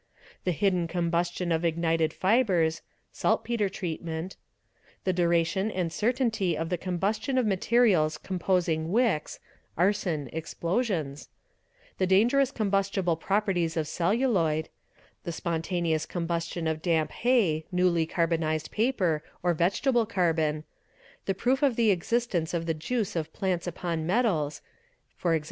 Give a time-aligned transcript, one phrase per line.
[0.45, 4.35] the hidden combustion of ignited fibres (saltpetre treatment);
[5.03, 9.39] the duration and certainty of the combustion of materials composing wicks
[9.77, 11.29] (arson, explosions);
[11.99, 14.69] the dangerous combustible pro perties of celluloid;
[15.23, 20.63] the spontaneous combustion of damp hay, newly carbonized paper, or vegetable carbon;
[21.27, 24.63] the proof of the existence of the juice of plants upon metals,
[25.23, 25.39] (e.g.